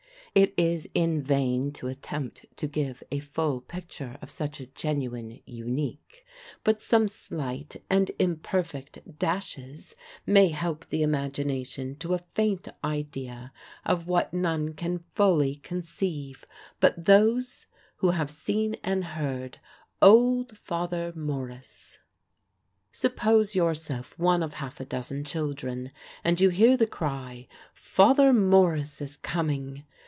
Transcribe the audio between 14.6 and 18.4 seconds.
can fully conceive but those who have